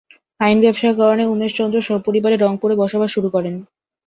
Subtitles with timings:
[0.39, 3.55] আইন ব্যবসার কারণে উমেশচন্দ্র সপরিবারে রংপুরে বসবাস শুরু করেন।